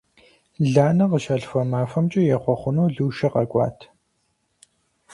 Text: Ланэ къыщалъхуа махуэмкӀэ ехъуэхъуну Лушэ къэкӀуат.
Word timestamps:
Ланэ 0.73 1.05
къыщалъхуа 1.11 1.63
махуэмкӀэ 1.71 2.21
ехъуэхъуну 2.35 2.87
Лушэ 2.95 3.27
къэкӀуат. 3.33 3.77